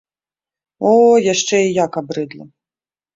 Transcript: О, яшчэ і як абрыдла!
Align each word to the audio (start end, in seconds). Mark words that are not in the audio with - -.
О, 0.91 0.93
яшчэ 1.33 1.59
і 1.65 1.67
як 1.85 1.91
абрыдла! 2.01 2.45